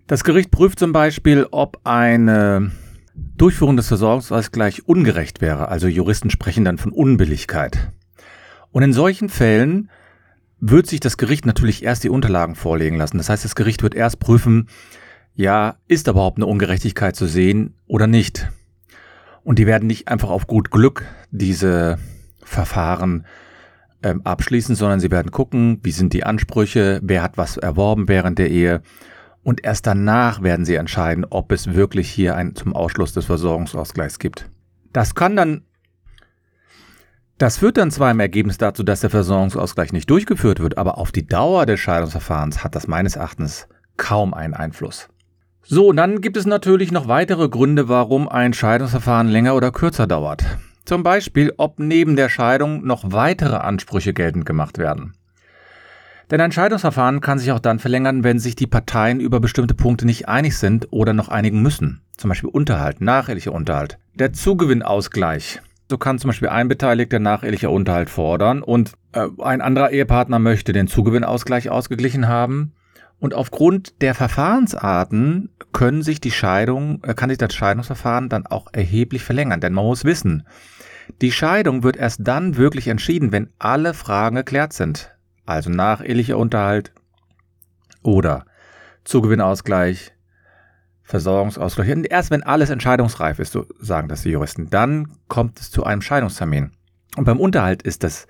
Das 0.07 0.25
Gericht 0.25 0.51
prüft 0.51 0.79
zum 0.79 0.93
Beispiel, 0.93 1.47
ob 1.51 1.81
eine 1.85 2.73
Durchführung 3.15 3.77
des 3.77 3.89
Versorgungsausgleichs 3.89 4.81
ungerecht 4.81 5.41
wäre. 5.41 5.69
Also 5.69 5.87
Juristen 5.87 6.31
sprechen 6.31 6.65
dann 6.65 6.79
von 6.79 6.93
Unbilligkeit. 6.93 7.93
Und 8.73 8.83
in 8.83 8.93
solchen 8.93 9.29
Fällen 9.29 9.91
wird 10.61 10.87
sich 10.87 11.01
das 11.01 11.17
Gericht 11.17 11.47
natürlich 11.47 11.83
erst 11.83 12.05
die 12.05 12.11
Unterlagen 12.11 12.55
vorlegen 12.55 12.97
lassen. 12.97 13.19
Das 13.19 13.29
heißt, 13.29 13.45
das 13.45 13.55
Gericht 13.55 13.83
wird 13.83 13.95
erst 13.95 14.21
prüfen, 14.21 14.69
ja, 15.35 15.77
ist 15.89 16.07
überhaupt 16.07 16.39
eine 16.39 16.47
Ungerechtigkeit 16.47 17.17
zu 17.17 17.27
sehen 17.27 17.75
oder 17.87 18.07
nicht. 18.07 18.51
Und 19.43 19.59
die 19.59 19.67
werden 19.67 19.87
nicht 19.87 20.09
einfach 20.09 20.29
auf 20.29 20.47
gut 20.47 20.71
Glück 20.71 21.05
diese 21.31 21.99
Verfahren 22.43 23.25
ähm, 24.03 24.23
abschließen, 24.25 24.75
sondern 24.75 25.01
sie 25.01 25.11
werden 25.11 25.31
gucken, 25.31 25.81
wie 25.83 25.93
sind 25.93 26.13
die 26.13 26.25
Ansprüche, 26.25 27.01
wer 27.03 27.23
hat 27.23 27.37
was 27.37 27.57
erworben 27.57 28.09
während 28.09 28.39
der 28.39 28.51
Ehe. 28.51 28.83
Und 29.43 29.65
erst 29.65 29.87
danach 29.87 30.43
werden 30.43 30.65
sie 30.65 30.75
entscheiden, 30.75 31.27
ob 31.29 31.53
es 31.53 31.75
wirklich 31.75 32.11
hier 32.11 32.37
ein 32.37 32.55
zum 32.55 32.75
Ausschluss 32.75 33.13
des 33.13 33.25
Versorgungsausgleichs 33.25 34.19
gibt. 34.19 34.49
Das 34.93 35.15
kann 35.15 35.37
dann 35.37 35.63
das 37.41 37.57
führt 37.57 37.79
dann 37.79 37.91
zwar 37.91 38.11
im 38.11 38.21
Ergebnis 38.21 38.59
dazu, 38.59 38.83
dass 38.83 39.01
der 39.01 39.09
Versorgungsausgleich 39.09 39.95
nicht 39.95 40.11
durchgeführt 40.11 40.61
wird, 40.61 40.77
aber 40.77 40.99
auf 40.99 41.11
die 41.11 41.27
Dauer 41.27 41.65
des 41.65 41.81
Scheidungsverfahrens 41.81 42.63
hat 42.63 42.75
das 42.75 42.87
meines 42.87 43.17
Erachtens 43.17 43.67
kaum 43.97 44.35
einen 44.35 44.53
Einfluss. 44.53 45.09
So, 45.63 45.91
dann 45.95 46.21
gibt 46.21 46.37
es 46.37 46.45
natürlich 46.45 46.93
noch 46.93 47.09
weitere 47.09 47.49
Gründe, 47.49 47.89
warum 47.89 48.29
ein 48.29 48.53
Scheidungsverfahren 48.53 49.29
länger 49.29 49.55
oder 49.55 49.73
kürzer 49.73 50.07
dauert. 50.07 50.45
Zum 50.85 51.03
Beispiel, 51.03 51.53
ob 51.57 51.79
neben 51.79 52.17
der 52.17 52.29
Scheidung 52.29 52.85
noch 52.85 53.13
weitere 53.13 53.57
Ansprüche 53.57 54.13
geltend 54.13 54.47
gemacht 54.47 54.79
werden. 54.79 55.15
Denn 56.31 56.41
ein 56.41 56.53
Scheidungsverfahren 56.53 57.21
kann 57.21 57.39
sich 57.39 57.51
auch 57.51 57.59
dann 57.59 57.81
verlängern, 57.81 58.23
wenn 58.23 58.39
sich 58.39 58.55
die 58.55 58.69
Parteien 58.69 59.19
über 59.19 59.41
bestimmte 59.41 59.75
Punkte 59.75 60.07
nicht 60.07 60.29
einig 60.29 60.57
sind 60.57 60.89
oder 60.91 61.13
noch 61.13 61.29
einigen 61.29 61.61
müssen. 61.61 62.03
Zum 62.17 62.29
Beispiel 62.29 62.51
Unterhalt, 62.51 63.01
nachehrlicher 63.01 63.53
Unterhalt. 63.53 63.99
Der 64.15 64.33
Zugewinnausgleich. 64.33 65.61
So 65.91 65.99
kann 65.99 66.21
zum 66.21 66.29
Beispiel 66.29 66.49
ein 66.49 66.69
Beteiligter 66.69 67.19
nachehrlicher 67.19 67.71
Unterhalt 67.71 68.11
fordern 68.11 68.63
und 68.63 68.93
äh, 69.13 69.27
ein 69.39 69.61
anderer 69.61 69.91
Ehepartner 69.91 70.39
möchte 70.39 70.73
den 70.73 70.87
Zugewinnausgleich 70.87 71.69
ausgeglichen 71.69 72.29
haben. 72.29 72.75
Und 73.21 73.35
aufgrund 73.35 74.01
der 74.01 74.15
Verfahrensarten 74.15 75.51
können 75.73 76.03
sich 76.03 76.21
die 76.21 76.31
Scheidung, 76.31 77.05
äh, 77.05 77.15
kann 77.15 77.29
sich 77.29 77.39
das 77.39 77.55
Scheidungsverfahren 77.55 78.29
dann 78.29 78.47
auch 78.47 78.67
erheblich 78.73 79.23
verlängern. 79.23 79.61
Denn 79.61 79.75
man 79.75 79.85
muss 79.85 80.05
wissen, 80.05 80.45
die 81.21 81.31
Scheidung 81.31 81.83
wird 81.83 81.97
erst 81.97 82.21
dann 82.23 82.57
wirklich 82.57 82.89
entschieden, 82.89 83.31
wenn 83.31 83.51
alle 83.59 83.95
Fragen 83.95 84.37
geklärt 84.37 84.73
sind. 84.73 85.15
Also 85.45 85.69
nachehelicher 85.71 86.39
Unterhalt 86.39 86.93
oder 88.03 88.47
Zugewinnausgleich, 89.05 90.13
Versorgungsausgleich. 91.03 91.93
Und 91.93 92.11
erst 92.11 92.31
wenn 92.31 92.43
alles 92.43 92.71
entscheidungsreif 92.71 93.39
ist, 93.39 93.53
so 93.53 93.67
sagen 93.81 94.09
das 94.09 94.23
die 94.23 94.31
Juristen, 94.31 94.71
dann 94.71 95.09
kommt 95.29 95.61
es 95.61 95.71
zu 95.71 95.85
einem 95.85 96.01
Scheidungstermin. 96.01 96.71
Und 97.17 97.25
beim 97.25 97.41
Unterhalt 97.41 97.83
ist 97.83 98.05
es 98.05 98.29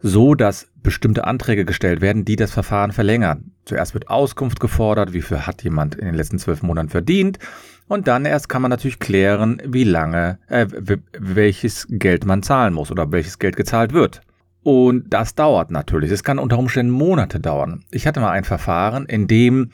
so, 0.00 0.34
dass 0.34 0.68
bestimmte 0.76 1.24
Anträge 1.24 1.64
gestellt 1.64 2.00
werden, 2.00 2.24
die 2.24 2.36
das 2.36 2.52
Verfahren 2.52 2.92
verlängern. 2.92 3.52
Zuerst 3.68 3.92
wird 3.92 4.08
Auskunft 4.08 4.60
gefordert, 4.60 5.12
wie 5.12 5.20
viel 5.20 5.46
hat 5.46 5.62
jemand 5.62 5.94
in 5.94 6.06
den 6.06 6.14
letzten 6.14 6.38
zwölf 6.38 6.62
Monaten 6.62 6.88
verdient. 6.88 7.38
Und 7.86 8.08
dann 8.08 8.24
erst 8.24 8.48
kann 8.48 8.62
man 8.62 8.70
natürlich 8.70 8.98
klären, 8.98 9.60
wie 9.62 9.84
lange, 9.84 10.38
äh, 10.48 10.66
welches 11.12 11.86
Geld 11.90 12.24
man 12.24 12.42
zahlen 12.42 12.72
muss 12.72 12.90
oder 12.90 13.12
welches 13.12 13.38
Geld 13.38 13.56
gezahlt 13.56 13.92
wird. 13.92 14.22
Und 14.62 15.12
das 15.12 15.34
dauert 15.34 15.70
natürlich. 15.70 16.10
Es 16.10 16.24
kann 16.24 16.38
unter 16.38 16.58
Umständen 16.58 16.92
Monate 16.92 17.40
dauern. 17.40 17.84
Ich 17.90 18.06
hatte 18.06 18.20
mal 18.20 18.30
ein 18.30 18.44
Verfahren, 18.44 19.04
in 19.04 19.26
dem 19.26 19.70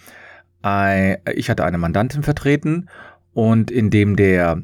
ein, 0.60 1.18
ich 1.32 1.48
hatte 1.48 1.64
eine 1.64 1.78
Mandantin 1.78 2.24
vertreten 2.24 2.88
und 3.32 3.70
in 3.70 3.90
dem 3.90 4.16
der 4.16 4.60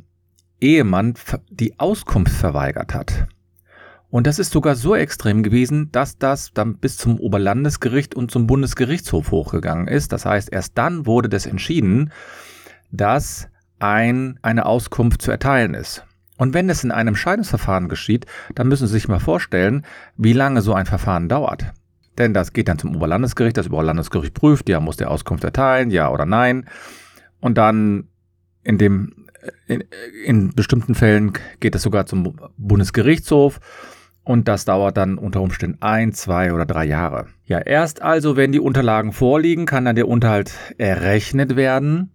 Ehemann 0.60 1.14
die 1.50 1.78
Auskunft 1.78 2.32
verweigert 2.32 2.94
hat. 2.94 3.28
Und 4.10 4.26
das 4.26 4.38
ist 4.38 4.52
sogar 4.52 4.74
so 4.74 4.96
extrem 4.96 5.42
gewesen, 5.42 5.90
dass 5.92 6.18
das 6.18 6.52
dann 6.52 6.78
bis 6.78 6.96
zum 6.96 7.18
Oberlandesgericht 7.20 8.14
und 8.14 8.30
zum 8.30 8.46
Bundesgerichtshof 8.46 9.30
hochgegangen 9.30 9.86
ist. 9.86 10.12
Das 10.12 10.26
heißt, 10.26 10.52
erst 10.52 10.76
dann 10.76 11.06
wurde 11.06 11.28
das 11.28 11.46
entschieden, 11.46 12.12
dass 12.90 13.48
ein, 13.78 14.38
eine 14.42 14.66
Auskunft 14.66 15.22
zu 15.22 15.30
erteilen 15.30 15.74
ist. 15.74 16.04
Und 16.36 16.54
wenn 16.54 16.70
es 16.70 16.82
in 16.82 16.90
einem 16.90 17.16
Scheidungsverfahren 17.16 17.88
geschieht, 17.88 18.26
dann 18.54 18.66
müssen 18.68 18.86
Sie 18.86 18.94
sich 18.94 19.08
mal 19.08 19.20
vorstellen, 19.20 19.84
wie 20.16 20.32
lange 20.32 20.62
so 20.62 20.74
ein 20.74 20.86
Verfahren 20.86 21.28
dauert. 21.28 21.72
Denn 22.18 22.34
das 22.34 22.52
geht 22.52 22.68
dann 22.68 22.78
zum 22.78 22.96
Oberlandesgericht, 22.96 23.56
das 23.56 23.68
Oberlandesgericht 23.68 24.34
prüft, 24.34 24.68
ja, 24.68 24.80
muss 24.80 24.96
der 24.96 25.10
Auskunft 25.10 25.44
erteilen, 25.44 25.90
ja 25.90 26.10
oder 26.10 26.26
nein. 26.26 26.66
Und 27.40 27.58
dann 27.58 28.08
in 28.62 28.78
dem, 28.78 29.26
in, 29.66 29.84
in 30.24 30.54
bestimmten 30.54 30.94
Fällen 30.94 31.32
geht 31.60 31.74
es 31.74 31.82
sogar 31.82 32.06
zum 32.06 32.34
Bundesgerichtshof. 32.56 33.60
Und 34.30 34.46
das 34.46 34.64
dauert 34.64 34.96
dann 34.96 35.18
unter 35.18 35.40
Umständen 35.40 35.82
ein, 35.82 36.12
zwei 36.12 36.52
oder 36.52 36.64
drei 36.64 36.84
Jahre. 36.84 37.26
Ja, 37.46 37.58
erst 37.58 38.00
also, 38.00 38.36
wenn 38.36 38.52
die 38.52 38.60
Unterlagen 38.60 39.12
vorliegen, 39.12 39.66
kann 39.66 39.84
dann 39.84 39.96
der 39.96 40.06
Unterhalt 40.06 40.52
errechnet 40.78 41.56
werden. 41.56 42.12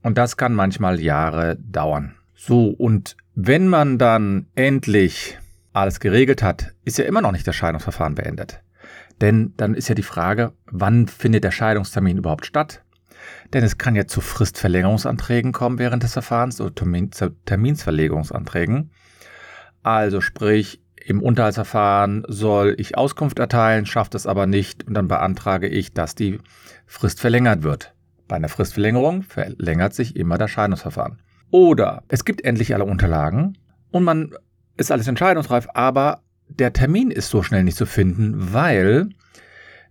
Und 0.00 0.16
das 0.16 0.36
kann 0.36 0.54
manchmal 0.54 1.00
Jahre 1.00 1.56
dauern. 1.56 2.14
So, 2.36 2.68
und 2.68 3.16
wenn 3.34 3.66
man 3.66 3.98
dann 3.98 4.46
endlich 4.54 5.40
alles 5.72 5.98
geregelt 5.98 6.40
hat, 6.40 6.72
ist 6.84 6.98
ja 6.98 7.04
immer 7.04 7.20
noch 7.20 7.32
nicht 7.32 7.48
das 7.48 7.56
Scheidungsverfahren 7.56 8.14
beendet. 8.14 8.60
Denn 9.20 9.52
dann 9.56 9.74
ist 9.74 9.88
ja 9.88 9.96
die 9.96 10.04
Frage, 10.04 10.52
wann 10.66 11.08
findet 11.08 11.42
der 11.42 11.50
Scheidungstermin 11.50 12.18
überhaupt 12.18 12.46
statt? 12.46 12.84
Denn 13.52 13.64
es 13.64 13.76
kann 13.76 13.96
ja 13.96 14.06
zu 14.06 14.20
Fristverlängerungsanträgen 14.20 15.50
kommen 15.50 15.80
während 15.80 16.04
des 16.04 16.12
Verfahrens 16.12 16.60
oder 16.60 16.76
zu 17.10 17.30
Terminsverlegungsanträgen. 17.44 18.92
Also 19.82 20.20
sprich, 20.20 20.80
im 21.06 21.22
Unterhaltsverfahren 21.22 22.24
soll 22.26 22.74
ich 22.78 22.98
Auskunft 22.98 23.38
erteilen, 23.38 23.86
schafft 23.86 24.16
es 24.16 24.26
aber 24.26 24.46
nicht 24.46 24.86
und 24.86 24.94
dann 24.94 25.06
beantrage 25.06 25.68
ich, 25.68 25.92
dass 25.92 26.16
die 26.16 26.40
Frist 26.84 27.20
verlängert 27.20 27.62
wird. 27.62 27.94
Bei 28.26 28.34
einer 28.34 28.48
Fristverlängerung 28.48 29.22
verlängert 29.22 29.94
sich 29.94 30.16
immer 30.16 30.36
das 30.36 30.50
Scheidungsverfahren. 30.50 31.20
Oder 31.52 32.02
es 32.08 32.24
gibt 32.24 32.44
endlich 32.44 32.74
alle 32.74 32.84
Unterlagen 32.84 33.56
und 33.92 34.02
man 34.02 34.34
ist 34.76 34.90
alles 34.90 35.06
entscheidungsreif, 35.06 35.68
aber 35.74 36.22
der 36.48 36.72
Termin 36.72 37.12
ist 37.12 37.30
so 37.30 37.42
schnell 37.44 37.62
nicht 37.62 37.76
zu 37.76 37.86
finden, 37.86 38.52
weil 38.52 39.08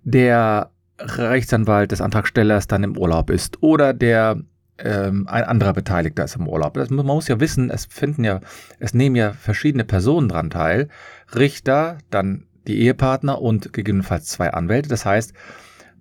der 0.03 0.71
Rechtsanwalt 0.99 1.93
des 1.93 2.01
Antragstellers 2.01 2.67
dann 2.67 2.83
im 2.83 2.97
Urlaub 2.97 3.29
ist 3.29 3.63
oder 3.63 3.93
der 3.93 4.41
ähm, 4.77 5.27
ein 5.27 5.43
anderer 5.43 5.73
Beteiligter 5.73 6.25
ist 6.25 6.35
im 6.35 6.47
Urlaub. 6.47 6.73
Das, 6.73 6.89
man 6.89 7.05
muss 7.05 7.27
ja 7.27 7.39
wissen, 7.39 7.69
es 7.69 7.85
finden 7.85 8.23
ja, 8.23 8.41
es 8.79 8.93
nehmen 8.93 9.15
ja 9.15 9.33
verschiedene 9.33 9.85
Personen 9.85 10.29
dran 10.29 10.49
teil. 10.49 10.89
Richter, 11.33 11.97
dann 12.09 12.45
die 12.67 12.81
Ehepartner 12.81 13.41
und 13.41 13.73
gegebenenfalls 13.73 14.25
zwei 14.25 14.51
Anwälte. 14.51 14.89
Das 14.89 15.05
heißt, 15.05 15.33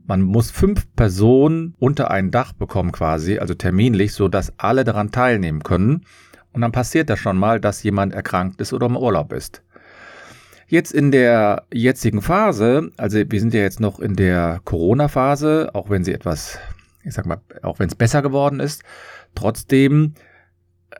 man 0.07 0.23
muss 0.23 0.51
fünf 0.51 0.87
Personen 0.97 1.75
unter 1.79 2.11
ein 2.11 2.31
Dach 2.31 2.53
bekommen 2.53 2.93
quasi, 2.93 3.39
also 3.39 3.55
terminlich, 3.55 4.13
so 4.13 4.29
dass 4.29 4.59
alle 4.59 4.85
daran 4.85 5.13
teilnehmen 5.13 5.63
können. 5.63 6.05
Und 6.53 6.61
dann 6.61 6.73
passiert 6.73 7.11
das 7.11 7.19
schon 7.19 7.37
mal, 7.37 7.61
dass 7.61 7.83
jemand 7.83 8.13
erkrankt 8.13 8.61
ist 8.61 8.73
oder 8.73 8.87
im 8.87 8.97
Urlaub 8.97 9.33
ist. 9.33 9.63
Jetzt 10.67 10.93
in 10.93 11.11
der 11.11 11.65
jetzigen 11.73 12.23
Phase, 12.23 12.91
also 12.97 13.19
wir 13.19 13.41
sind 13.41 13.55
ja 13.55 13.61
jetzt 13.61 13.81
noch 13.81 14.01
in 14.01 14.17
der 14.17 14.61
Corona-Phase, 14.65 15.71
auch 15.73 15.91
wenn 15.91 16.05
sie 16.05 16.13
etwas, 16.13 16.59
ich 17.05 17.15
sag 17.15 17.27
mal, 17.27 17.41
auch 17.63 17.79
wenn 17.79 17.89
es 17.89 17.95
besser 17.95 18.23
geworden 18.23 18.61
ist, 18.61 18.83
trotzdem 19.35 20.15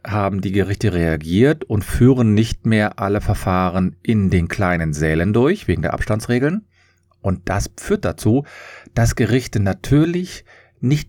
haben 0.07 0.41
die 0.41 0.53
Gerichte 0.53 0.93
reagiert 0.93 1.65
und 1.65 1.85
führen 1.85 2.35
nicht 2.35 2.67
mehr 2.67 2.99
alle 2.99 3.21
Verfahren 3.21 3.97
in 4.03 4.29
den 4.29 4.49
kleinen 4.49 4.93
Sälen 4.93 5.33
durch, 5.33 5.69
wegen 5.69 5.83
der 5.83 5.95
Abstandsregeln, 5.95 6.67
Und 7.25 7.49
das 7.49 7.71
führt 7.79 8.05
dazu, 8.05 8.45
dass 8.93 9.17
Gerichte 9.17 9.59
natürlich 9.59 10.45
nicht 10.81 11.09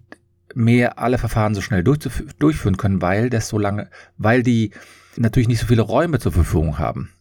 mehr 0.53 0.97
alle 0.97 1.17
Verfahren 1.17 1.53
so 1.53 1.59
schnell 1.59 1.83
durchführen 1.83 2.77
können, 2.77 3.01
weil 3.01 3.29
das 3.29 3.49
so 3.49 3.59
lange, 3.59 3.89
weil 4.17 4.41
die 4.41 4.71
natürlich 5.17 5.49
nicht 5.49 5.59
so 5.59 5.67
viele 5.67 5.81
Räume 5.81 6.19
zur 6.19 6.31
Verfügung 6.31 6.79
haben. 6.79 7.11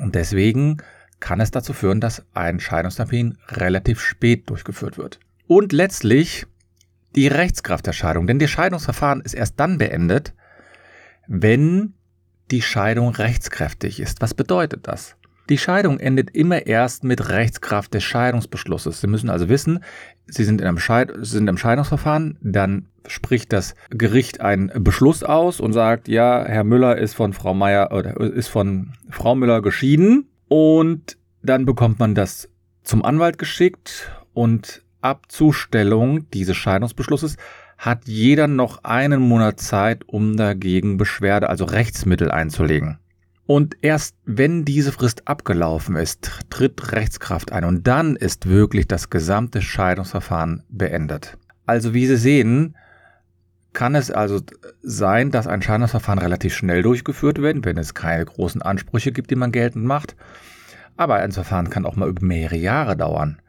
Und 0.00 0.14
deswegen 0.14 0.76
kann 1.18 1.40
es 1.40 1.50
dazu 1.50 1.72
führen, 1.72 2.00
dass 2.00 2.24
ein 2.32 2.60
Scheidungstermin 2.60 3.38
relativ 3.48 4.00
spät 4.00 4.48
durchgeführt 4.48 4.98
wird. 4.98 5.18
Und 5.48 5.72
letztlich 5.72 6.46
die 7.14 7.28
Rechtskraft 7.28 7.86
der 7.86 7.92
Scheidung. 7.92 8.26
Denn 8.26 8.38
das 8.38 8.50
Scheidungsverfahren 8.50 9.20
ist 9.20 9.34
erst 9.34 9.58
dann 9.60 9.78
beendet, 9.78 10.34
wenn 11.26 11.94
die 12.50 12.62
Scheidung 12.62 13.14
rechtskräftig 13.14 14.00
ist. 14.00 14.20
Was 14.20 14.34
bedeutet 14.34 14.86
das? 14.86 15.16
Die 15.48 15.58
Scheidung 15.58 15.98
endet 15.98 16.30
immer 16.30 16.66
erst 16.66 17.02
mit 17.02 17.28
Rechtskraft 17.28 17.92
des 17.94 18.04
Scheidungsbeschlusses. 18.04 19.00
Sie 19.00 19.06
müssen 19.06 19.28
also 19.28 19.48
wissen, 19.48 19.80
Sie 20.26 20.44
sind, 20.44 20.60
in 20.60 20.66
einem 20.66 20.78
Scheid 20.78 21.12
Sie 21.16 21.32
sind 21.32 21.48
im 21.48 21.58
Scheidungsverfahren, 21.58 22.38
dann 22.40 22.86
spricht 23.06 23.52
das 23.52 23.74
Gericht 23.90 24.40
einen 24.40 24.70
Beschluss 24.84 25.24
aus 25.24 25.58
und 25.58 25.72
sagt, 25.72 26.08
ja, 26.08 26.44
Herr 26.46 26.64
Müller 26.64 26.96
ist 26.96 27.14
von 27.14 27.32
Frau 27.32 27.54
Meier 27.54 27.90
oder 27.92 28.18
ist 28.20 28.48
von 28.48 28.92
Frau 29.10 29.34
Müller 29.34 29.60
geschieden 29.62 30.28
und 30.48 31.18
dann 31.42 31.66
bekommt 31.66 31.98
man 31.98 32.14
das 32.14 32.48
zum 32.84 33.04
Anwalt 33.04 33.38
geschickt 33.38 34.12
und 34.32 34.82
ab 35.02 35.30
Zustellung 35.30 36.30
dieses 36.30 36.56
Scheidungsbeschlusses 36.56 37.36
hat 37.76 38.06
jeder 38.06 38.46
noch 38.46 38.84
einen 38.84 39.20
Monat 39.20 39.60
Zeit, 39.60 40.08
um 40.08 40.36
dagegen 40.36 40.96
Beschwerde, 40.96 41.48
also 41.48 41.64
Rechtsmittel 41.64 42.30
einzulegen. 42.30 42.98
Und 43.44 43.76
erst 43.82 44.14
wenn 44.24 44.64
diese 44.64 44.92
Frist 44.92 45.26
abgelaufen 45.26 45.96
ist, 45.96 46.30
tritt 46.48 46.92
Rechtskraft 46.92 47.52
ein 47.52 47.64
und 47.64 47.86
dann 47.86 48.14
ist 48.14 48.48
wirklich 48.48 48.86
das 48.86 49.10
gesamte 49.10 49.60
Scheidungsverfahren 49.60 50.62
beendet. 50.68 51.36
Also 51.66 51.92
wie 51.92 52.06
Sie 52.06 52.16
sehen, 52.16 52.76
kann 53.72 53.94
es 53.94 54.10
also 54.10 54.40
sein, 54.82 55.30
dass 55.30 55.48
ein 55.48 55.60
Scheidungsverfahren 55.60 56.20
relativ 56.20 56.54
schnell 56.54 56.82
durchgeführt 56.82 57.42
wird, 57.42 57.64
wenn 57.64 57.78
es 57.78 57.94
keine 57.94 58.24
großen 58.24 58.62
Ansprüche 58.62 59.10
gibt, 59.10 59.30
die 59.30 59.36
man 59.36 59.50
geltend 59.50 59.84
macht. 59.84 60.14
Aber 60.96 61.16
ein 61.16 61.32
Verfahren 61.32 61.70
kann 61.70 61.84
auch 61.84 61.96
mal 61.96 62.08
über 62.08 62.24
mehrere 62.24 62.56
Jahre 62.56 62.96
dauern, 62.96 63.41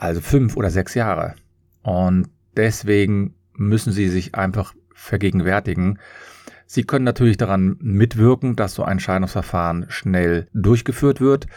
also 0.00 0.20
fünf 0.20 0.56
oder 0.56 0.70
sechs 0.70 0.94
Jahre. 0.94 1.34
Und 1.82 2.28
deswegen 2.56 3.34
müssen 3.54 3.92
Sie 3.92 4.08
sich 4.08 4.34
einfach 4.34 4.74
vergegenwärtigen, 4.94 5.98
Sie 6.72 6.84
können 6.84 7.04
natürlich 7.04 7.36
daran 7.36 7.78
mitwirken, 7.80 8.54
dass 8.54 8.74
so 8.74 8.84
ein 8.84 9.00
Scheidungsverfahren 9.00 9.86
schnell 9.88 10.46
durchgeführt 10.54 11.20
wird. 11.20 11.48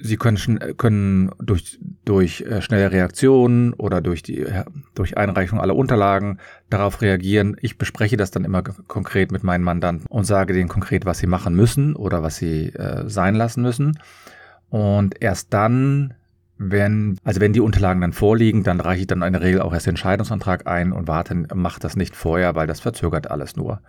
Sie 0.00 0.16
können, 0.16 0.38
können 0.76 1.32
durch, 1.40 1.80
durch 2.04 2.42
äh, 2.42 2.62
schnelle 2.62 2.92
Reaktionen 2.92 3.72
oder 3.72 4.00
durch 4.00 4.22
die 4.22 4.46
durch 4.94 5.16
Einreichung 5.16 5.60
aller 5.60 5.74
Unterlagen 5.74 6.38
darauf 6.70 7.02
reagieren. 7.02 7.56
Ich 7.62 7.78
bespreche 7.78 8.16
das 8.16 8.30
dann 8.30 8.44
immer 8.44 8.62
konkret 8.62 9.32
mit 9.32 9.42
meinen 9.42 9.64
Mandanten 9.64 10.06
und 10.06 10.22
sage 10.22 10.52
denen 10.52 10.68
konkret, 10.68 11.04
was 11.04 11.18
sie 11.18 11.26
machen 11.26 11.56
müssen 11.56 11.96
oder 11.96 12.22
was 12.22 12.36
sie 12.36 12.68
äh, 12.68 13.08
sein 13.08 13.34
lassen 13.34 13.62
müssen. 13.62 13.98
Und 14.70 15.20
erst 15.20 15.52
dann, 15.52 16.14
wenn, 16.58 17.18
also 17.24 17.40
wenn 17.40 17.52
die 17.52 17.60
Unterlagen 17.60 18.00
dann 18.00 18.12
vorliegen, 18.12 18.64
dann 18.64 18.80
reiche 18.80 19.02
ich 19.02 19.06
dann 19.06 19.22
in 19.22 19.32
der 19.32 19.42
Regel 19.42 19.62
auch 19.62 19.72
erst 19.72 19.86
den 19.86 19.96
Scheidungsantrag 19.96 20.66
ein 20.66 20.92
und 20.92 21.06
warte, 21.06 21.34
mache 21.54 21.80
das 21.80 21.96
nicht 21.96 22.16
vorher, 22.16 22.54
weil 22.56 22.66
das 22.66 22.80
verzögert 22.80 23.30
alles 23.30 23.56
nur. 23.56 23.80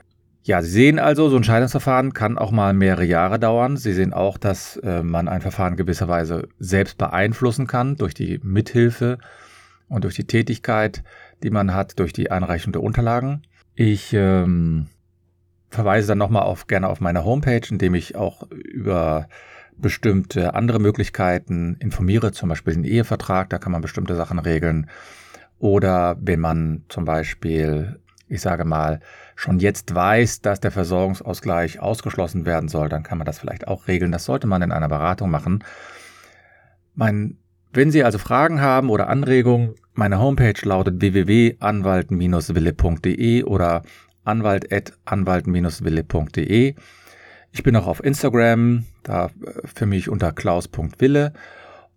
Ja, 0.44 0.62
Sie 0.62 0.70
sehen 0.70 1.00
also, 1.00 1.30
so 1.30 1.36
ein 1.36 1.44
Scheidungsverfahren 1.44 2.14
kann 2.14 2.38
auch 2.38 2.52
mal 2.52 2.74
mehrere 2.74 3.04
Jahre 3.04 3.40
dauern. 3.40 3.76
Sie 3.76 3.94
sehen 3.94 4.14
auch, 4.14 4.38
dass 4.38 4.78
äh, 4.78 5.04
man 5.04 5.28
ein 5.28 5.42
Verfahren 5.42 5.76
gewisserweise 5.76 6.48
selbst 6.60 6.98
beeinflussen 6.98 7.68
kann 7.68 7.96
durch 7.98 8.14
die 8.14 8.40
Mithilfe 8.42 9.18
und 9.90 10.06
durch 10.06 10.16
die 10.16 10.28
Tätigkeit, 10.28 11.04
die 11.44 11.50
man 11.50 11.74
hat, 11.74 12.00
durch 12.00 12.14
die 12.14 12.32
Einreichung 12.32 12.72
der 12.72 12.84
Unterlagen. 12.84 13.42
Ich 13.76 14.14
ähm, 14.14 14.88
verweise 15.70 16.10
dann 16.10 16.18
nochmal 16.18 16.44
auf, 16.44 16.68
gerne 16.68 16.88
auf 16.88 17.02
meine 17.02 17.26
Homepage, 17.26 17.68
indem 17.70 17.96
ich 17.96 18.16
auch 18.16 18.50
über 18.52 19.28
bestimmte 19.82 20.54
andere 20.54 20.80
Möglichkeiten 20.80 21.76
informiere, 21.80 22.32
zum 22.32 22.50
Beispiel 22.50 22.74
den 22.74 22.84
Ehevertrag, 22.84 23.50
da 23.50 23.58
kann 23.58 23.72
man 23.72 23.82
bestimmte 23.82 24.16
Sachen 24.16 24.40
regeln. 24.40 24.90
Oder 25.58 26.18
wenn 26.22 26.40
man 26.40 26.84
zum 26.88 27.06
Beispiel 27.06 28.00
ich 28.30 28.42
sage 28.42 28.64
mal, 28.64 29.00
schon 29.36 29.60
jetzt 29.60 29.94
weiß, 29.94 30.42
dass 30.42 30.60
der 30.60 30.72
Versorgungsausgleich 30.72 31.80
ausgeschlossen 31.80 32.46
werden 32.46 32.70
soll, 32.70 32.90
dann 32.90 33.04
kann 33.04 33.18
man 33.18 33.26
das 33.26 33.40
vielleicht 33.40 33.68
auch 33.68 33.88
regeln. 33.88 34.12
Das 34.12 34.26
sollte 34.26 34.46
man 34.48 34.62
in 34.62 34.72
einer 34.72 34.88
Beratung 34.88 35.32
machen. 35.32 35.64
Mein, 36.94 37.38
wenn 37.74 37.90
Sie 37.92 38.04
also 38.04 38.20
Fragen 38.20 38.62
haben 38.62 38.92
oder 38.92 39.10
Anregungen, 39.10 39.74
meine 39.94 40.20
Homepage 40.20 40.54
lautet 40.64 41.02
www.anwalten-wille.de 41.02 43.44
oder 43.44 43.82
anwalt.anwalten-wille.de. 44.24 46.76
Ich 47.52 47.64
bin 47.64 47.76
auch 47.76 47.88
auf 47.88 48.04
Instagram, 48.04 48.86
da 49.04 49.30
für 49.66 49.86
mich 49.86 50.10
unter 50.10 50.32
klaus.wille 50.32 51.34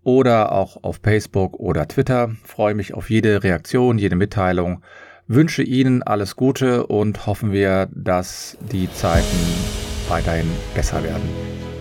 oder 0.03 0.51
auch 0.51 0.83
auf 0.83 0.99
Facebook 1.03 1.59
oder 1.59 1.87
Twitter. 1.87 2.31
Freue 2.43 2.75
mich 2.75 2.93
auf 2.93 3.09
jede 3.09 3.43
Reaktion, 3.43 3.97
jede 3.97 4.15
Mitteilung 4.15 4.83
wünsche 5.27 5.63
Ihnen 5.63 6.03
alles 6.03 6.35
Gute 6.35 6.87
und 6.87 7.25
hoffen 7.25 7.51
wir, 7.51 7.87
dass 7.91 8.57
die 8.71 8.91
Zeiten 8.91 9.37
weiterhin 10.09 10.49
besser 10.75 11.03
werden. 11.03 11.72